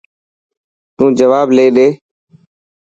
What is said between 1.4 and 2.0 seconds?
لي ڏي.